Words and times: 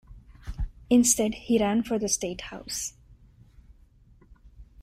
Instead, 0.89 1.35
he 1.35 1.59
ran 1.59 1.83
for 1.83 1.99
the 1.99 2.09
State 2.09 2.41
House. 2.41 2.93